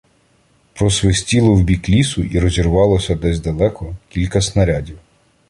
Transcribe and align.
Просвистіло 0.73 1.53
в 1.53 1.61
бік 1.63 1.89
лісу 1.89 2.23
і 2.23 2.39
розірвалося 2.39 3.15
десь 3.15 3.39
далеко 3.39 3.95
кілька 4.09 4.41
снарядів. 4.41 4.97